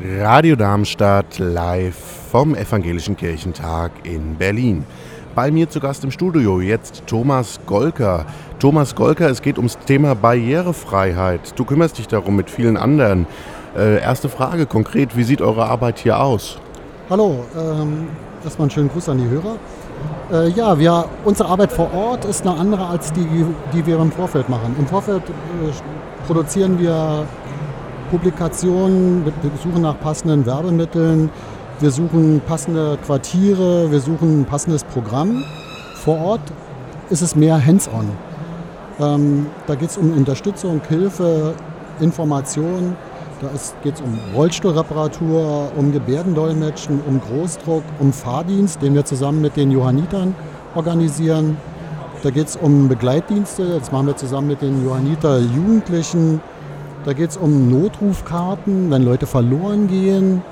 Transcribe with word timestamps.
Radio 0.00 0.54
Darmstadt 0.54 1.40
live 1.40 1.96
vom 2.30 2.54
Evangelischen 2.54 3.16
Kirchentag 3.16 3.90
in 4.04 4.36
Berlin. 4.36 4.84
Bei 5.34 5.50
mir 5.50 5.68
zu 5.68 5.80
Gast 5.80 6.04
im 6.04 6.12
Studio 6.12 6.60
jetzt 6.60 7.02
Thomas 7.08 7.58
Golker. 7.66 8.24
Thomas 8.60 8.94
Golker, 8.94 9.28
es 9.28 9.42
geht 9.42 9.56
ums 9.56 9.76
Thema 9.76 10.14
Barrierefreiheit. 10.14 11.52
Du 11.58 11.64
kümmerst 11.64 11.98
dich 11.98 12.06
darum 12.06 12.36
mit 12.36 12.48
vielen 12.48 12.76
anderen. 12.76 13.26
Äh, 13.76 14.00
erste 14.00 14.28
Frage 14.28 14.66
konkret, 14.66 15.16
wie 15.16 15.24
sieht 15.24 15.42
eure 15.42 15.64
Arbeit 15.64 15.98
hier 15.98 16.20
aus? 16.20 16.60
Hallo, 17.10 17.44
ähm, 17.56 18.06
erstmal 18.44 18.66
einen 18.66 18.70
schönen 18.70 18.90
Gruß 18.90 19.08
an 19.08 19.18
die 19.18 19.28
Hörer. 19.28 19.56
Äh, 20.30 20.50
ja, 20.50 20.78
wir, 20.78 21.06
unsere 21.24 21.48
Arbeit 21.48 21.72
vor 21.72 21.92
Ort 21.92 22.24
ist 22.24 22.46
eine 22.46 22.56
andere 22.56 22.86
als 22.86 23.12
die, 23.12 23.26
die 23.72 23.84
wir 23.84 23.98
im 23.98 24.12
Vorfeld 24.12 24.48
machen. 24.48 24.76
Im 24.78 24.86
Vorfeld 24.86 25.24
äh, 25.28 26.24
produzieren 26.24 26.78
wir 26.78 27.26
Publikationen, 28.10 29.24
wir 29.24 29.32
suchen 29.62 29.82
nach 29.82 29.98
passenden 30.00 30.46
Werbemitteln, 30.46 31.30
wir 31.80 31.90
suchen 31.90 32.40
passende 32.46 32.98
Quartiere, 33.04 33.90
wir 33.90 34.00
suchen 34.00 34.40
ein 34.40 34.44
passendes 34.44 34.84
Programm. 34.84 35.44
Vor 35.94 36.18
Ort 36.18 36.40
ist 37.10 37.22
es 37.22 37.36
mehr 37.36 37.64
hands-on. 37.64 38.08
Ähm, 39.00 39.46
da 39.66 39.74
geht 39.74 39.90
es 39.90 39.96
um 39.96 40.12
Unterstützung, 40.12 40.80
Hilfe, 40.88 41.54
Information. 42.00 42.96
Da 43.40 43.48
geht 43.84 43.94
es 43.94 44.00
um 44.00 44.18
Rollstuhlreparatur, 44.34 45.70
um 45.76 45.92
Gebärdendolmetschen, 45.92 47.00
um 47.06 47.20
Großdruck, 47.20 47.84
um 48.00 48.12
Fahrdienst, 48.12 48.82
den 48.82 48.94
wir 48.94 49.04
zusammen 49.04 49.40
mit 49.40 49.56
den 49.56 49.70
Johannitern 49.70 50.34
organisieren. 50.74 51.56
Da 52.24 52.30
geht 52.30 52.48
es 52.48 52.56
um 52.56 52.88
Begleitdienste, 52.88 53.78
das 53.78 53.92
machen 53.92 54.08
wir 54.08 54.16
zusammen 54.16 54.48
mit 54.48 54.62
den 54.62 54.84
Johanniter 54.84 55.38
Jugendlichen. 55.38 56.40
Da 57.04 57.12
geht 57.12 57.30
es 57.30 57.36
um 57.36 57.70
Notrufkarten, 57.70 58.90
wenn 58.90 59.02
Leute 59.02 59.26
verloren 59.26 59.88
gehen. 59.88 60.42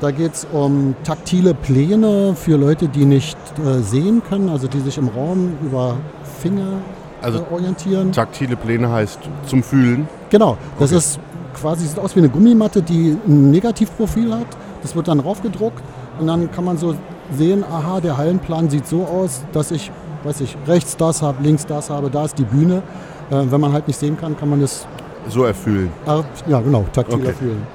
Da 0.00 0.10
geht 0.10 0.34
es 0.34 0.46
um 0.50 0.94
taktile 1.04 1.52
Pläne 1.52 2.34
für 2.34 2.56
Leute, 2.56 2.88
die 2.88 3.04
nicht 3.04 3.36
äh, 3.58 3.80
sehen 3.80 4.22
können, 4.28 4.48
also 4.48 4.66
die 4.66 4.80
sich 4.80 4.96
im 4.96 5.08
Raum 5.08 5.58
über 5.62 5.96
Finger 6.40 6.78
also 7.20 7.40
äh, 7.40 7.52
orientieren. 7.52 8.12
Taktile 8.12 8.56
Pläne 8.56 8.90
heißt 8.90 9.18
zum 9.46 9.62
Fühlen? 9.62 10.08
Genau, 10.30 10.56
das 10.78 10.90
okay. 10.90 10.98
ist 10.98 11.20
quasi 11.54 11.86
sieht 11.86 11.98
aus 11.98 12.16
wie 12.16 12.20
eine 12.20 12.30
Gummimatte, 12.30 12.82
die 12.82 13.16
ein 13.26 13.50
Negativprofil 13.50 14.34
hat. 14.34 14.46
Das 14.82 14.96
wird 14.96 15.08
dann 15.08 15.20
raufgedruckt 15.20 15.82
und 16.18 16.26
dann 16.26 16.50
kann 16.50 16.64
man 16.64 16.78
so 16.78 16.94
sehen, 17.36 17.62
aha, 17.70 18.00
der 18.00 18.16
Hallenplan 18.16 18.70
sieht 18.70 18.86
so 18.86 19.04
aus, 19.04 19.42
dass 19.52 19.70
ich, 19.70 19.92
weiß 20.24 20.40
ich, 20.40 20.56
rechts 20.66 20.96
das 20.96 21.20
habe, 21.22 21.42
links 21.42 21.66
das 21.66 21.90
habe, 21.90 22.10
da 22.10 22.24
ist 22.24 22.38
die 22.38 22.44
Bühne. 22.44 22.82
Äh, 23.30 23.50
wenn 23.50 23.60
man 23.60 23.72
halt 23.72 23.86
nicht 23.86 23.98
sehen 23.98 24.16
kann, 24.16 24.36
kann 24.36 24.48
man 24.48 24.60
das 24.60 24.86
so 25.28 25.44
erfüllen. 25.44 25.90
Äh, 26.06 26.22
ja, 26.50 26.60
genau, 26.60 26.84
taktil 26.92 27.16
okay. 27.16 27.28
erfüllen. 27.28 27.66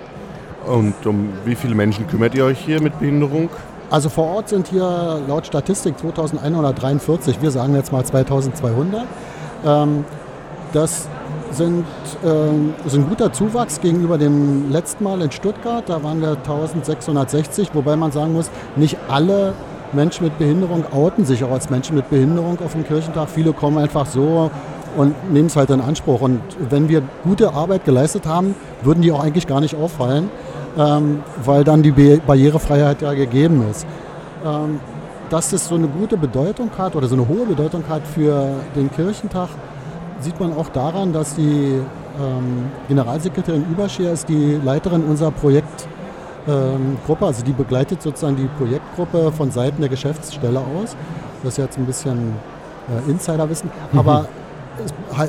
Und 0.65 1.05
um 1.05 1.29
wie 1.45 1.55
viele 1.55 1.75
Menschen 1.75 2.07
kümmert 2.07 2.33
ihr 2.35 2.45
euch 2.45 2.59
hier 2.59 2.81
mit 2.81 2.97
Behinderung? 2.99 3.49
Also 3.89 4.09
vor 4.09 4.25
Ort 4.25 4.49
sind 4.49 4.67
hier 4.67 5.19
laut 5.27 5.45
Statistik 5.45 5.97
2143, 5.99 7.41
wir 7.41 7.51
sagen 7.51 7.75
jetzt 7.75 7.91
mal 7.91 8.03
2200. 8.03 9.03
Ähm, 9.63 10.03
das 10.73 11.07
sind, 11.51 11.85
äh, 12.23 12.87
ist 12.87 12.95
ein 12.95 13.07
guter 13.07 13.31
Zuwachs 13.31 13.79
gegenüber 13.79 14.17
dem 14.17 14.71
letzten 14.71 15.03
Mal 15.03 15.21
in 15.21 15.31
Stuttgart. 15.31 15.83
Da 15.87 16.03
waren 16.03 16.19
wir 16.19 16.31
1660, 16.31 17.69
wobei 17.73 17.95
man 17.95 18.11
sagen 18.11 18.33
muss, 18.33 18.49
nicht 18.75 18.97
alle 19.07 19.53
Menschen 19.93 20.25
mit 20.25 20.37
Behinderung 20.37 20.83
outen 20.91 21.25
sich 21.25 21.43
auch 21.43 21.51
als 21.51 21.69
Menschen 21.69 21.95
mit 21.95 22.09
Behinderung 22.09 22.57
auf 22.63 22.73
dem 22.73 22.85
Kirchentag. 22.85 23.29
Viele 23.29 23.53
kommen 23.53 23.77
einfach 23.77 24.05
so 24.05 24.51
und 24.95 25.31
nehmen 25.31 25.47
es 25.47 25.55
halt 25.55 25.69
in 25.69 25.81
Anspruch. 25.81 26.21
Und 26.21 26.41
wenn 26.69 26.89
wir 26.89 27.01
gute 27.23 27.53
Arbeit 27.53 27.85
geleistet 27.85 28.25
haben, 28.25 28.55
würden 28.83 29.01
die 29.01 29.11
auch 29.11 29.23
eigentlich 29.23 29.47
gar 29.47 29.61
nicht 29.61 29.75
auffallen 29.75 30.29
ähm, 30.77 31.23
weil 31.43 31.63
dann 31.63 31.81
die 31.81 31.91
Barrierefreiheit 31.91 33.01
ja 33.01 33.13
gegeben 33.13 33.65
ist. 33.69 33.85
Ähm, 34.45 34.79
dass 35.29 35.53
es 35.53 35.67
so 35.67 35.75
eine 35.75 35.87
gute 35.87 36.17
Bedeutung 36.17 36.69
hat 36.77 36.95
oder 36.95 37.07
so 37.07 37.15
eine 37.15 37.27
hohe 37.27 37.45
Bedeutung 37.45 37.83
hat 37.89 38.05
für 38.05 38.47
den 38.75 38.91
Kirchentag, 38.91 39.49
sieht 40.19 40.39
man 40.39 40.53
auch 40.53 40.69
daran, 40.69 41.13
dass 41.13 41.35
die 41.35 41.79
ähm, 42.21 42.65
Generalsekretärin 42.87 43.65
Überscher 43.71 44.11
ist 44.11 44.29
die 44.29 44.59
Leiterin 44.63 45.03
unserer 45.03 45.31
Projektgruppe, 45.31 45.87
ähm, 46.47 46.97
also 47.21 47.43
die 47.43 47.53
begleitet 47.53 48.03
sozusagen 48.03 48.35
die 48.35 48.47
Projektgruppe 48.59 49.31
von 49.31 49.49
Seiten 49.49 49.81
der 49.81 49.89
Geschäftsstelle 49.89 50.59
aus. 50.59 50.95
Das 51.43 51.53
ist 51.53 51.57
jetzt 51.57 51.77
ein 51.77 51.85
bisschen 51.85 52.33
äh, 52.87 53.09
Insiderwissen, 53.09 53.71
mhm. 53.91 53.99
aber 53.99 54.19
es 54.21 54.44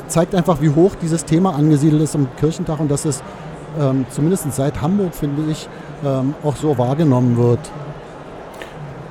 zeigt 0.08 0.34
einfach, 0.34 0.60
wie 0.60 0.70
hoch 0.70 0.92
dieses 1.00 1.24
Thema 1.24 1.54
angesiedelt 1.54 2.02
ist 2.02 2.14
am 2.14 2.28
Kirchentag 2.38 2.80
und 2.80 2.90
dass 2.90 3.04
es 3.04 3.22
ähm, 3.80 4.06
zumindest 4.10 4.52
seit 4.52 4.80
Hamburg, 4.80 5.14
finde 5.14 5.50
ich, 5.50 5.68
ähm, 6.04 6.34
auch 6.42 6.56
so 6.56 6.76
wahrgenommen 6.78 7.36
wird. 7.36 7.60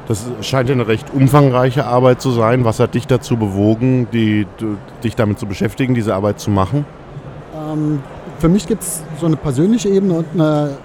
Das 0.07 0.25
scheint 0.41 0.69
ja 0.69 0.75
eine 0.75 0.87
recht 0.87 1.13
umfangreiche 1.13 1.85
Arbeit 1.85 2.21
zu 2.21 2.31
sein. 2.31 2.63
Was 2.63 2.79
hat 2.79 2.93
dich 2.93 3.07
dazu 3.07 3.37
bewogen, 3.37 4.07
die, 4.11 4.45
dich 5.03 5.15
damit 5.15 5.39
zu 5.39 5.47
beschäftigen, 5.47 5.95
diese 5.95 6.13
Arbeit 6.13 6.39
zu 6.39 6.51
machen? 6.51 6.85
Ähm, 7.55 8.03
für 8.37 8.49
mich 8.49 8.67
gibt 8.67 8.83
es 8.83 9.01
so 9.19 9.25
eine 9.25 9.35
persönliche 9.35 9.89
Ebene 9.89 10.13
und 10.13 10.25
eine, 10.33 10.77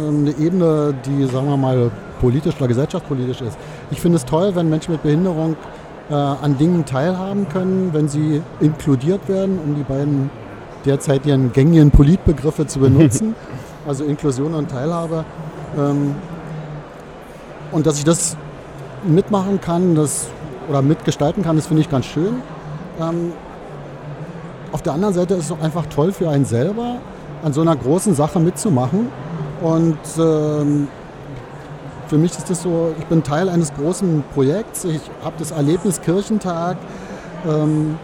ähm, 0.00 0.26
eine 0.26 0.44
Ebene, 0.44 0.94
die, 1.06 1.24
sagen 1.26 1.48
wir 1.48 1.56
mal, 1.56 1.90
politisch 2.20 2.56
oder 2.56 2.66
gesellschaftspolitisch 2.66 3.40
ist. 3.42 3.56
Ich 3.92 4.00
finde 4.00 4.16
es 4.16 4.24
toll, 4.24 4.50
wenn 4.54 4.68
Menschen 4.68 4.92
mit 4.92 5.02
Behinderung 5.04 5.56
äh, 6.10 6.14
an 6.14 6.56
Dingen 6.58 6.84
teilhaben 6.84 7.48
können, 7.48 7.90
wenn 7.92 8.08
sie 8.08 8.42
inkludiert 8.60 9.28
werden, 9.28 9.58
um 9.58 9.74
die 9.74 9.82
beiden 9.82 10.30
derzeit 10.84 11.26
ihren 11.26 11.52
gängigen 11.52 11.90
Politbegriffe 11.90 12.66
zu 12.66 12.78
benutzen, 12.80 13.34
also 13.86 14.04
Inklusion 14.04 14.54
und 14.54 14.70
Teilhabe. 14.70 15.24
Ähm, 15.76 16.14
und 17.72 17.86
dass 17.86 17.98
ich 17.98 18.04
das 18.04 18.36
mitmachen 19.04 19.60
kann 19.60 19.94
das, 19.94 20.28
oder 20.68 20.82
mitgestalten 20.82 21.42
kann, 21.42 21.56
das 21.56 21.66
finde 21.66 21.82
ich 21.82 21.90
ganz 21.90 22.06
schön. 22.06 22.42
Ähm, 23.00 23.32
auf 24.72 24.82
der 24.82 24.92
anderen 24.92 25.14
Seite 25.14 25.34
ist 25.34 25.46
es 25.46 25.52
auch 25.52 25.60
einfach 25.60 25.86
toll 25.86 26.12
für 26.12 26.28
einen 26.28 26.44
selber, 26.44 26.96
an 27.42 27.52
so 27.52 27.60
einer 27.60 27.76
großen 27.76 28.14
Sache 28.14 28.40
mitzumachen. 28.40 29.08
Und 29.62 29.98
ähm, 30.18 30.88
für 32.08 32.18
mich 32.18 32.32
ist 32.32 32.50
das 32.50 32.62
so, 32.62 32.94
ich 32.98 33.06
bin 33.06 33.22
Teil 33.22 33.48
eines 33.48 33.72
großen 33.74 34.24
Projekts. 34.34 34.84
Ich 34.84 35.02
habe 35.22 35.36
das 35.38 35.50
Erlebnis 35.50 36.00
Kirchentag. 36.00 36.76
Ähm, 37.46 37.98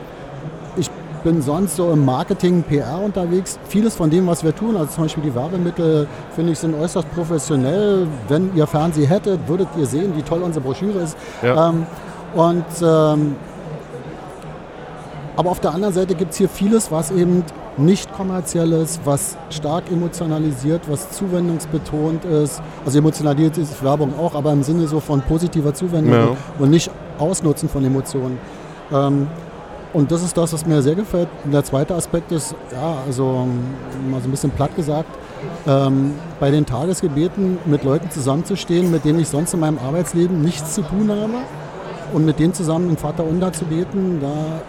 bin 1.25 1.41
sonst 1.41 1.76
so 1.76 1.91
im 1.91 2.04
Marketing, 2.04 2.62
PR 2.62 3.00
unterwegs. 3.03 3.59
Vieles 3.69 3.97
von 3.97 4.10
dem, 4.10 4.26
was 4.26 4.44
wir 4.44 4.54
tun, 4.54 4.76
also 4.76 4.93
zum 4.93 5.04
Beispiel 5.04 5.25
die 5.25 5.34
Werbemittel, 5.34 6.06
finde 6.37 6.53
ich, 6.53 6.59
sind 6.59 6.75
äußerst 6.75 7.12
professionell. 7.14 8.06
Wenn 8.28 8.54
ihr 8.54 8.66
Fernsehen 8.66 9.09
hättet, 9.09 9.48
würdet 9.48 9.69
ihr 9.76 9.87
sehen, 9.87 10.12
wie 10.16 10.22
toll 10.22 10.43
unsere 10.43 10.64
Broschüre 10.64 11.00
ist. 11.00 11.16
Ja. 11.43 11.70
Ähm, 11.70 11.87
und 12.34 12.64
ähm, 12.82 13.37
aber 15.37 15.50
auf 15.50 15.60
der 15.60 15.75
anderen 15.75 15.94
Seite 15.94 16.14
gibt 16.14 16.32
es 16.32 16.38
hier 16.38 16.48
vieles, 16.48 16.93
was 16.93 17.10
eben 17.10 17.43
nicht 17.76 18.12
kommerziell 18.12 18.72
ist, 18.72 19.00
was 19.04 19.36
stark 19.50 19.90
emotionalisiert, 19.90 20.82
was 20.88 21.10
zuwendungsbetont 21.10 22.24
ist. 22.24 22.62
Also 22.84 22.98
emotionalisiert 22.98 23.58
ist 23.58 23.82
Werbung 23.82 24.18
auch, 24.18 24.34
aber 24.34 24.52
im 24.52 24.62
Sinne 24.62 24.86
so 24.86 25.00
von 25.00 25.20
positiver 25.22 25.74
Zuwendung 25.74 26.12
ja. 26.12 26.36
und 26.58 26.70
nicht 26.70 26.90
Ausnutzen 27.18 27.68
von 27.68 27.84
Emotionen. 27.84 28.38
Ähm, 28.92 29.26
und 29.92 30.10
das 30.10 30.24
ist 30.24 30.36
das, 30.36 30.52
was 30.52 30.66
mir 30.66 30.82
sehr 30.82 30.96
gefällt. 30.96 31.28
Und 31.44 31.52
der 31.52 31.62
zweite 31.62 31.94
Aspekt 31.94 32.32
ist, 32.32 32.54
ja, 32.72 32.96
also 33.06 33.46
mal 34.10 34.20
so 34.20 34.28
ein 34.28 34.30
bisschen 34.32 34.50
platt 34.50 34.74
gesagt, 34.74 35.08
ähm, 35.66 36.14
bei 36.40 36.50
den 36.50 36.66
Tagesgebeten 36.66 37.58
mit 37.64 37.84
Leuten 37.84 38.10
zusammenzustehen, 38.10 38.90
mit 38.90 39.04
denen 39.04 39.20
ich 39.20 39.28
sonst 39.28 39.54
in 39.54 39.60
meinem 39.60 39.78
Arbeitsleben 39.78 40.42
nichts 40.42 40.74
zu 40.74 40.82
tun 40.82 41.10
habe 41.10 41.44
und 42.12 42.24
mit 42.24 42.40
denen 42.40 42.54
zusammen 42.54 42.88
den 42.88 42.96
Vater 42.96 43.24
unter 43.24 43.52
zu 43.52 43.64
beten, 43.66 44.18
da 44.20 44.62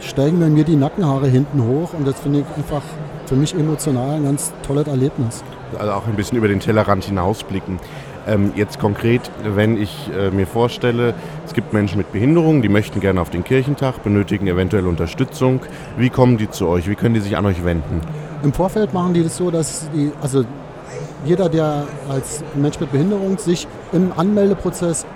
steigen 0.00 0.40
bei 0.40 0.48
mir 0.48 0.64
die 0.64 0.76
Nackenhaare 0.76 1.28
hinten 1.28 1.64
hoch 1.64 1.92
und 1.92 2.06
das 2.06 2.20
finde 2.20 2.40
ich 2.40 2.44
einfach 2.56 2.82
für 3.26 3.36
mich 3.36 3.54
emotional 3.54 4.16
ein 4.16 4.24
ganz 4.24 4.52
tolles 4.66 4.86
Erlebnis. 4.86 5.44
Also 5.78 5.92
auch 5.92 6.06
ein 6.06 6.16
bisschen 6.16 6.38
über 6.38 6.48
den 6.48 6.60
Tellerrand 6.60 7.04
hinausblicken. 7.04 7.78
Ähm, 8.26 8.52
jetzt 8.54 8.78
konkret, 8.78 9.30
wenn 9.44 9.80
ich 9.80 10.10
äh, 10.16 10.30
mir 10.30 10.46
vorstelle, 10.46 11.14
es 11.46 11.54
gibt 11.54 11.72
Menschen 11.72 11.98
mit 11.98 12.12
Behinderungen, 12.12 12.60
die 12.60 12.68
möchten 12.68 13.00
gerne 13.00 13.20
auf 13.20 13.30
den 13.30 13.44
Kirchentag, 13.44 14.02
benötigen 14.02 14.46
eventuell 14.46 14.86
Unterstützung. 14.86 15.60
Wie 15.96 16.10
kommen 16.10 16.36
die 16.36 16.50
zu 16.50 16.68
euch? 16.68 16.88
Wie 16.88 16.96
können 16.96 17.14
die 17.14 17.20
sich 17.20 17.36
an 17.36 17.46
euch 17.46 17.64
wenden? 17.64 18.00
Im 18.42 18.52
Vorfeld 18.52 18.92
machen 18.92 19.14
die 19.14 19.22
das 19.22 19.36
so, 19.36 19.50
dass 19.50 19.88
die, 19.94 20.12
also 20.20 20.44
jeder, 21.24 21.48
der 21.48 21.84
als 22.08 22.42
Mensch 22.54 22.80
mit 22.80 22.92
Behinderung 22.92 23.38
sich 23.38 23.66
im 23.92 24.12
Anmeldeprozess, 24.16 25.06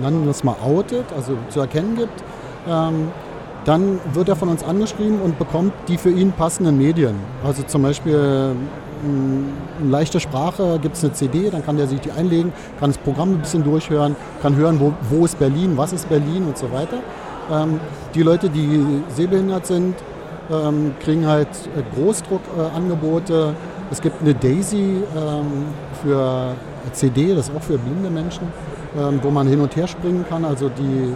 nennen 0.00 0.24
wir 0.24 0.30
es 0.30 0.42
mal, 0.44 0.56
outet, 0.64 1.04
also 1.14 1.36
zu 1.48 1.60
erkennen 1.60 1.96
gibt, 1.96 2.24
ähm, 2.68 3.08
dann 3.64 4.00
wird 4.12 4.28
er 4.28 4.36
von 4.36 4.48
uns 4.48 4.64
angeschrieben 4.64 5.20
und 5.20 5.38
bekommt 5.38 5.72
die 5.88 5.96
für 5.96 6.10
ihn 6.10 6.32
passenden 6.32 6.78
Medien. 6.78 7.14
Also 7.44 7.62
zum 7.62 7.82
Beispiel 7.82 8.54
in 9.04 9.90
leichter 9.90 10.20
Sprache 10.20 10.78
gibt 10.80 10.96
es 10.96 11.04
eine 11.04 11.12
CD, 11.12 11.50
dann 11.50 11.64
kann 11.64 11.76
der 11.76 11.86
sich 11.86 12.00
die 12.00 12.12
einlegen, 12.12 12.52
kann 12.78 12.90
das 12.90 12.98
Programm 12.98 13.32
ein 13.32 13.38
bisschen 13.38 13.64
durchhören, 13.64 14.16
kann 14.40 14.54
hören, 14.56 14.78
wo, 14.80 14.92
wo 15.10 15.24
ist 15.24 15.38
Berlin, 15.38 15.76
was 15.76 15.92
ist 15.92 16.08
Berlin 16.08 16.44
und 16.46 16.56
so 16.56 16.70
weiter. 16.72 16.98
Ähm, 17.50 17.80
die 18.14 18.22
Leute, 18.22 18.48
die 18.48 19.02
sehbehindert 19.08 19.66
sind, 19.66 19.96
ähm, 20.50 20.94
kriegen 21.00 21.26
halt 21.26 21.48
äh, 21.76 21.82
Großdruckangebote, 21.96 23.54
Es 23.90 24.00
gibt 24.00 24.22
eine 24.22 24.34
Daisy 24.34 25.02
ähm, 25.16 25.66
für 26.02 26.54
CD, 26.92 27.34
das 27.34 27.48
ist 27.48 27.56
auch 27.56 27.62
für 27.62 27.78
blinde 27.78 28.10
Menschen, 28.10 28.44
ähm, 28.98 29.20
wo 29.22 29.30
man 29.30 29.46
hin 29.46 29.60
und 29.60 29.74
her 29.76 29.86
springen 29.86 30.24
kann, 30.28 30.44
also 30.44 30.68
die 30.68 31.14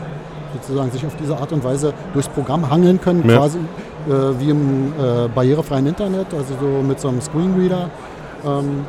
sozusagen 0.62 0.90
sich 0.90 1.04
auf 1.06 1.16
diese 1.16 1.36
Art 1.36 1.52
und 1.52 1.64
Weise 1.64 1.92
durchs 2.12 2.28
Programm 2.28 2.68
hangeln 2.70 3.00
können, 3.00 3.28
ja. 3.28 3.38
quasi 3.38 3.58
äh, 3.58 4.12
wie 4.38 4.50
im 4.50 4.92
äh, 4.92 5.28
barrierefreien 5.34 5.86
Internet, 5.86 6.26
also 6.32 6.54
so 6.60 6.82
mit 6.82 7.00
so 7.00 7.08
einem 7.08 7.20
Screenreader. 7.20 7.90
Ähm, 8.44 8.86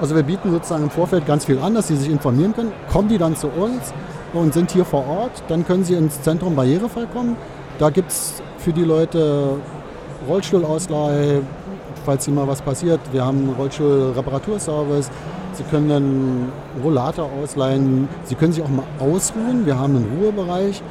also 0.00 0.14
wir 0.14 0.22
bieten 0.22 0.50
sozusagen 0.50 0.84
im 0.84 0.90
Vorfeld 0.90 1.26
ganz 1.26 1.46
viel 1.46 1.58
an, 1.58 1.74
dass 1.74 1.88
sie 1.88 1.96
sich 1.96 2.10
informieren 2.10 2.54
können. 2.54 2.72
Kommen 2.92 3.08
die 3.08 3.18
dann 3.18 3.34
zu 3.34 3.48
uns 3.48 3.92
und 4.34 4.52
sind 4.52 4.70
hier 4.70 4.84
vor 4.84 5.06
Ort, 5.06 5.42
dann 5.48 5.66
können 5.66 5.84
sie 5.84 5.94
ins 5.94 6.20
Zentrum 6.20 6.54
barrierefrei 6.54 7.06
kommen. 7.12 7.36
Da 7.78 7.90
gibt 7.90 8.10
es 8.10 8.42
für 8.58 8.72
die 8.72 8.84
Leute 8.84 9.54
Rollstuhlausleihe, 10.28 11.42
falls 12.04 12.24
hier 12.24 12.34
mal 12.34 12.46
was 12.46 12.60
passiert. 12.60 13.00
Wir 13.12 13.24
haben 13.24 13.38
einen 13.38 13.54
Rollstuhlreparaturservice. 13.54 15.10
Sie 15.56 15.64
können 15.64 15.90
einen 15.90 16.52
Rollator 16.82 17.30
ausleihen. 17.42 18.08
Sie 18.24 18.34
können 18.34 18.52
sich 18.52 18.62
auch 18.62 18.68
mal 18.68 18.84
ausruhen. 18.98 19.64
Wir 19.64 19.78
haben 19.78 19.96
einen 19.96 20.18
Ruhebereich. 20.18 20.82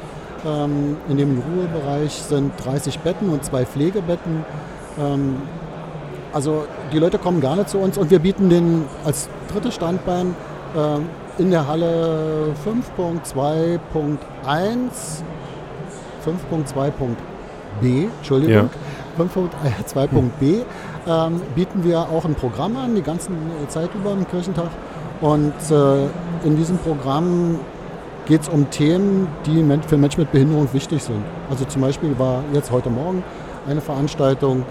Ähm, 0.44 0.96
in 1.08 1.16
dem 1.16 1.40
Ruhebereich 1.40 2.12
sind 2.12 2.52
30 2.64 2.98
Betten 3.00 3.28
und 3.28 3.44
zwei 3.44 3.64
Pflegebetten. 3.64 4.44
Ähm, 4.98 5.36
also 6.32 6.64
die 6.92 6.98
Leute 6.98 7.18
kommen 7.18 7.40
gerne 7.40 7.66
zu 7.66 7.78
uns 7.78 7.96
und 7.96 8.10
wir 8.10 8.18
bieten 8.18 8.50
den 8.50 8.84
als 9.04 9.28
drittes 9.52 9.74
Standbein 9.74 10.34
ähm, 10.76 11.06
in 11.38 11.50
der 11.50 11.66
Halle 11.66 12.54
5.2.1, 12.64 13.78
5.2.b, 16.24 18.08
Entschuldigung. 18.18 18.54
5.2.b 19.18 20.64
ähm, 21.06 21.40
bieten 21.54 21.84
wir 21.84 22.00
auch 22.00 22.24
ein 22.24 22.34
Programm 22.34 22.76
an, 22.76 22.94
die 22.94 23.02
ganze 23.02 23.30
Zeit 23.68 23.90
über 23.94 24.12
im 24.12 24.26
Kirchentag. 24.28 24.68
Und 25.20 25.54
äh, 25.70 26.06
in 26.46 26.56
diesem 26.56 26.78
Programm 26.78 27.58
geht 28.26 28.42
es 28.42 28.48
um 28.48 28.68
Themen, 28.70 29.28
die 29.46 29.64
für 29.86 29.96
Menschen 29.96 30.20
mit 30.20 30.32
Behinderung 30.32 30.68
wichtig 30.72 31.02
sind. 31.02 31.22
Also 31.48 31.64
zum 31.64 31.82
Beispiel 31.82 32.18
war 32.18 32.42
jetzt 32.52 32.70
heute 32.70 32.90
Morgen 32.90 33.22
eine 33.68 33.80
Veranstaltung 33.80 34.64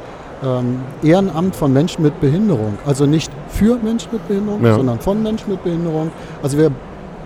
ähm, 0.43 0.81
Ehrenamt 1.01 1.55
von 1.55 1.73
Menschen 1.73 2.03
mit 2.03 2.19
Behinderung. 2.19 2.77
Also 2.85 3.05
nicht 3.05 3.31
für 3.49 3.77
Menschen 3.77 4.09
mit 4.11 4.27
Behinderung, 4.27 4.63
ja. 4.63 4.75
sondern 4.75 4.99
von 4.99 5.23
Menschen 5.23 5.51
mit 5.51 5.63
Behinderung. 5.63 6.11
Also 6.43 6.57
wir 6.57 6.71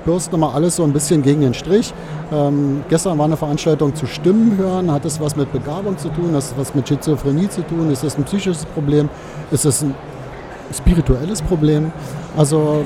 bürsten 0.09 0.35
immer 0.35 0.55
alles 0.55 0.75
so 0.75 0.83
ein 0.83 0.91
bisschen 0.91 1.21
gegen 1.21 1.41
den 1.41 1.53
Strich. 1.53 1.93
Ähm, 2.31 2.81
gestern 2.89 3.17
war 3.19 3.25
eine 3.25 3.37
Veranstaltung 3.37 3.93
zu 3.93 4.07
Stimmen 4.07 4.57
hören. 4.57 4.91
Hat 4.91 5.05
es 5.05 5.19
was 5.19 5.35
mit 5.35 5.51
Begabung 5.53 5.99
zu 5.99 6.09
tun? 6.09 6.31
Hat 6.31 6.39
es 6.39 6.53
was 6.57 6.73
mit 6.73 6.87
Schizophrenie 6.87 7.47
zu 7.47 7.61
tun? 7.61 7.91
Ist 7.91 8.03
das 8.03 8.17
ein 8.17 8.23
psychisches 8.23 8.65
Problem? 8.65 9.07
Ist 9.51 9.65
das 9.65 9.83
ein 9.83 9.93
spirituelles 10.75 11.43
Problem? 11.43 11.91
Also 12.35 12.83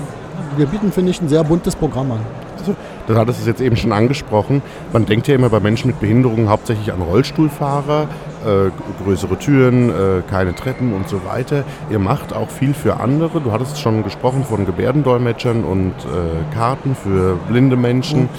wir 0.57 0.65
bieten, 0.65 0.91
finde 0.91 1.11
ich, 1.11 1.21
ein 1.21 1.29
sehr 1.29 1.45
buntes 1.45 1.77
Programm 1.77 2.11
an. 2.11 2.19
Also, 2.59 2.75
das 3.07 3.17
hattest 3.17 3.43
du 3.43 3.49
jetzt 3.49 3.61
eben 3.61 3.75
schon 3.77 3.93
angesprochen. 3.93 4.61
Man 4.91 5.05
denkt 5.05 5.27
ja 5.27 5.35
immer 5.35 5.49
bei 5.49 5.59
Menschen 5.59 5.87
mit 5.87 5.99
Behinderungen 5.99 6.49
hauptsächlich 6.49 6.91
an 6.91 7.01
Rollstuhlfahrer, 7.01 8.07
äh, 8.45 9.03
größere 9.03 9.37
Türen, 9.37 9.89
äh, 9.89 10.21
keine 10.29 10.55
Treppen 10.55 10.93
und 10.93 11.07
so 11.07 11.25
weiter. 11.25 11.63
Ihr 11.89 11.99
macht 11.99 12.33
auch 12.33 12.49
viel 12.49 12.73
für 12.73 12.99
andere. 12.99 13.41
Du 13.41 13.51
hattest 13.51 13.79
schon 13.79 14.03
gesprochen 14.03 14.43
von 14.43 14.65
Gebärdendolmetschern 14.65 15.63
und 15.63 15.91
äh, 15.91 16.53
Karten 16.53 16.95
für 16.95 17.37
blinde 17.47 17.75
Menschen. 17.75 18.23
Mhm. 18.23 18.29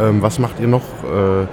Ähm, 0.00 0.22
was 0.22 0.38
macht 0.38 0.60
ihr 0.60 0.68
noch? 0.68 0.82
Äh, 0.82 1.46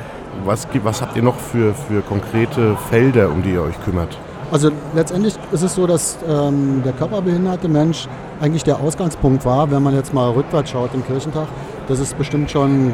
was, 0.43 0.67
was 0.83 1.01
habt 1.01 1.15
ihr 1.15 1.23
noch 1.23 1.37
für, 1.37 1.73
für 1.73 2.01
konkrete 2.01 2.75
Felder, 2.89 3.29
um 3.29 3.41
die 3.41 3.51
ihr 3.51 3.61
euch 3.61 3.81
kümmert? 3.83 4.17
Also 4.51 4.69
letztendlich 4.93 5.35
ist 5.51 5.63
es 5.63 5.75
so, 5.75 5.87
dass 5.87 6.17
ähm, 6.27 6.81
der 6.83 6.93
körperbehinderte 6.93 7.67
Mensch 7.67 8.07
eigentlich 8.39 8.63
der 8.63 8.79
Ausgangspunkt 8.79 9.45
war, 9.45 9.71
wenn 9.71 9.81
man 9.81 9.95
jetzt 9.95 10.13
mal 10.13 10.29
rückwärts 10.31 10.69
schaut 10.69 10.93
im 10.93 11.05
Kirchentag. 11.05 11.47
Das 11.87 11.99
ist 11.99 12.17
bestimmt 12.17 12.51
schon, 12.51 12.93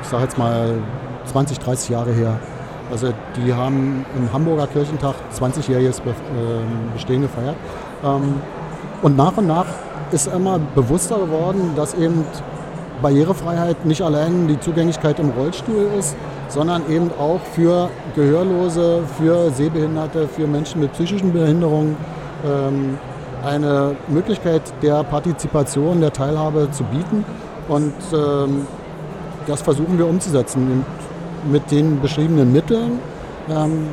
ich 0.00 0.08
sage 0.08 0.24
jetzt 0.24 0.36
mal 0.36 0.74
20, 1.26 1.58
30 1.58 1.88
Jahre 1.90 2.12
her. 2.12 2.38
Also 2.92 3.08
die 3.36 3.54
haben 3.54 4.04
im 4.18 4.30
Hamburger 4.30 4.66
Kirchentag 4.66 5.14
20-jähriges 5.34 6.02
ähm, 6.06 6.92
Bestehen 6.92 7.22
gefeiert. 7.22 7.56
Ähm, 8.04 8.34
und 9.00 9.16
nach 9.16 9.34
und 9.38 9.46
nach 9.46 9.64
ist 10.12 10.26
immer 10.26 10.60
bewusster 10.74 11.16
geworden, 11.16 11.72
dass 11.74 11.94
eben 11.94 12.22
Barrierefreiheit 13.00 13.86
nicht 13.86 14.02
allein 14.02 14.46
die 14.46 14.60
Zugänglichkeit 14.60 15.18
im 15.18 15.30
Rollstuhl 15.30 15.88
ist, 15.98 16.14
sondern 16.48 16.82
eben 16.90 17.10
auch 17.18 17.40
für 17.54 17.88
Gehörlose, 18.14 19.00
für 19.18 19.50
Sehbehinderte, 19.52 20.28
für 20.28 20.46
Menschen 20.46 20.82
mit 20.82 20.92
psychischen 20.92 21.32
Behinderungen 21.32 21.96
ähm, 22.44 22.98
eine 23.42 23.96
Möglichkeit 24.08 24.62
der 24.82 25.02
Partizipation, 25.02 26.02
der 26.02 26.12
Teilhabe 26.12 26.68
zu 26.70 26.84
bieten. 26.84 27.24
Und 27.68 27.92
das 29.46 29.62
versuchen 29.62 29.98
wir 29.98 30.06
umzusetzen 30.06 30.84
mit 31.50 31.70
den 31.70 32.00
beschriebenen 32.00 32.52
Mitteln. 32.52 32.98
Ähm, 33.48 33.88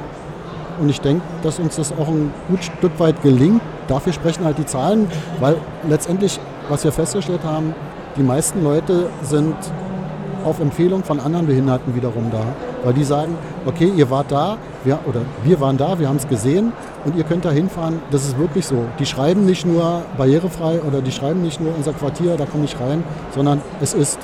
und 0.80 0.90
ich 0.90 1.02
denke, 1.02 1.22
dass 1.44 1.60
uns 1.60 1.76
das 1.76 1.92
auch 1.92 2.08
ein 2.08 2.32
gut 2.48 2.64
Stück 2.64 2.98
weit 3.00 3.22
gelingt. 3.22 3.62
Dafür 3.88 4.14
sprechen 4.14 4.46
halt 4.46 4.58
die 4.58 4.66
Zahlen, 4.66 5.08
weil 5.40 5.58
letztendlich, 5.88 6.40
was 6.70 6.84
wir 6.84 6.92
festgestellt 6.92 7.42
haben, 7.44 7.74
die 8.16 8.24
meisten 8.24 8.64
Leute 8.64 9.08
sind 9.24 9.56
auf 10.46 10.60
Empfehlung 10.60 11.04
von 11.04 11.20
anderen 11.20 11.48
Behinderten 11.48 11.96
wiederum 11.96 12.32
da. 12.32 12.44
Weil 12.84 12.94
die 12.94 13.04
sagen, 13.04 13.36
okay, 13.66 13.92
ihr 13.96 14.10
wart 14.10 14.32
da, 14.32 14.58
wir, 14.84 15.00
oder 15.06 15.22
wir 15.44 15.60
waren 15.60 15.78
da, 15.78 16.00
wir 16.00 16.08
haben 16.08 16.16
es 16.16 16.28
gesehen 16.28 16.72
und 17.04 17.18
ihr 17.18 17.24
könnt 17.26 17.44
da 17.44 17.52
hinfahren. 17.52 18.00
Das 18.12 18.24
ist 18.24 18.38
wirklich 18.38 18.66
so. 18.66 18.86
Die 19.00 19.06
schreiben 19.06 19.46
nicht 19.46 19.66
nur 19.66 20.04
barrierefrei 20.18 20.80
oder 20.82 21.02
die 21.02 21.12
schreiben 21.12 21.42
nicht 21.42 21.60
nur 21.60 21.76
unser 21.76 21.92
Quartier, 21.92 22.38
da 22.38 22.46
komme 22.46 22.66
ich 22.66 22.80
rein, 22.80 23.04
sondern 23.36 23.62
es 23.82 23.94
ist. 23.94 24.20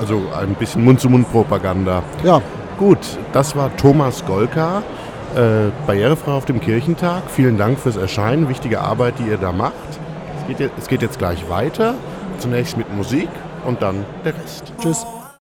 Also 0.00 0.22
ein 0.38 0.54
bisschen 0.54 0.82
Mund-zu-Mund-Propaganda. 0.84 2.02
Ja, 2.24 2.40
Gut, 2.80 3.18
das 3.34 3.54
war 3.54 3.76
Thomas 3.76 4.24
Golka, 4.24 4.82
äh, 5.36 5.68
Barrierefrei 5.86 6.32
auf 6.32 6.46
dem 6.46 6.62
Kirchentag. 6.62 7.24
Vielen 7.28 7.58
Dank 7.58 7.78
fürs 7.78 7.98
Erscheinen, 7.98 8.48
wichtige 8.48 8.80
Arbeit, 8.80 9.18
die 9.18 9.24
ihr 9.24 9.36
da 9.36 9.52
macht. 9.52 9.74
Es 10.40 10.56
geht, 10.56 10.70
es 10.78 10.88
geht 10.88 11.02
jetzt 11.02 11.18
gleich 11.18 11.46
weiter, 11.50 11.92
zunächst 12.38 12.78
mit 12.78 12.90
Musik 12.96 13.28
und 13.66 13.82
dann 13.82 14.06
der 14.24 14.34
Rest. 14.34 14.72
Tschüss. 14.80 15.04